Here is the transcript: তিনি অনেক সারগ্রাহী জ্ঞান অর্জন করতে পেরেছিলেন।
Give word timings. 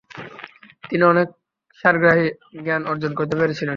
তিনি 0.89 1.03
অনেক 1.03 1.27
সারগ্রাহী 1.79 2.27
জ্ঞান 2.63 2.81
অর্জন 2.85 3.11
করতে 3.13 3.35
পেরেছিলেন। 3.37 3.69